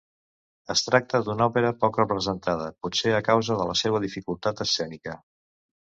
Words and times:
Es 0.73 0.81
tracta 0.85 1.19
d'una 1.27 1.47
òpera 1.51 1.71
poc 1.83 2.01
representada, 2.01 2.71
potser 2.87 3.15
a 3.19 3.23
causa 3.31 3.61
de 3.61 3.69
la 3.73 3.79
seua 3.83 4.03
dificultat 4.07 4.65
escènica. 4.67 5.15